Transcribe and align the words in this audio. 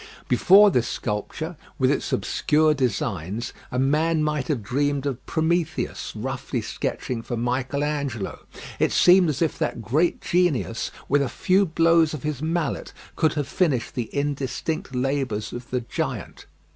Before 0.27 0.71
this 0.71 0.87
sculpture, 0.87 1.55
with 1.77 1.91
its 1.91 2.11
obscure 2.11 2.73
designs, 2.73 3.53
a 3.69 3.77
man 3.77 4.23
might 4.23 4.47
have 4.47 4.63
dreamed 4.63 5.05
of 5.05 5.23
Prometheus 5.27 6.13
roughly 6.15 6.59
sketching 6.59 7.21
for 7.21 7.37
Michael 7.37 7.83
Angelo. 7.83 8.39
It 8.79 8.91
seemed 8.91 9.29
as 9.29 9.43
if 9.43 9.59
that 9.59 9.83
great 9.83 10.19
genius 10.19 10.89
with 11.07 11.21
a 11.21 11.29
few 11.29 11.67
blows 11.67 12.15
of 12.15 12.23
his 12.23 12.41
mallet 12.41 12.93
could 13.15 13.33
have 13.35 13.47
finished 13.47 13.93
the 13.93 14.09
indistinct 14.11 14.95
labours 14.95 15.53
of 15.53 15.69
the 15.69 15.81
giant. 15.81 16.47